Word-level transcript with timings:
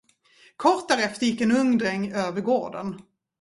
Kort 0.55 0.87
därefter 0.87 1.25
gick 1.25 1.41
en 1.41 1.51
ung 1.57 1.77
dräng 1.77 2.11
över 2.11 2.41
gården. 2.41 3.01